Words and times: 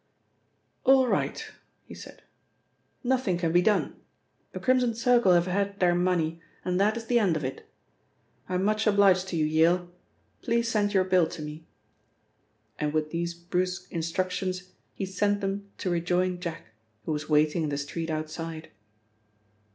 "All 0.83 1.07
right," 1.07 1.47
he 1.85 1.93
said, 1.93 2.23
"nothing 3.03 3.37
can 3.37 3.51
be 3.51 3.61
done. 3.61 3.97
The 4.51 4.59
Crimson 4.59 4.95
Circle 4.95 5.33
have 5.33 5.45
had 5.45 5.79
their 5.79 5.93
money, 5.93 6.41
and 6.65 6.79
that 6.81 6.97
is 6.97 7.05
the 7.05 7.19
end 7.19 7.37
of 7.37 7.43
it. 7.45 7.69
I'm 8.49 8.63
much 8.63 8.87
obliged 8.87 9.27
to 9.27 9.35
you, 9.35 9.45
Yale. 9.45 9.91
Please 10.41 10.67
send 10.67 10.91
your 10.95 11.03
bill 11.03 11.27
to 11.27 11.43
me." 11.43 11.67
And 12.79 12.93
with 12.93 13.11
these 13.11 13.35
brusque 13.35 13.91
instructions, 13.91 14.71
he 14.95 15.05
sent 15.05 15.39
them 15.39 15.69
to 15.77 15.91
rejoin 15.91 16.39
Jack, 16.39 16.73
who 17.05 17.11
was 17.11 17.29
waiting 17.29 17.61
in 17.61 17.69
the 17.69 17.77
street 17.77 18.09
outside. 18.09 18.71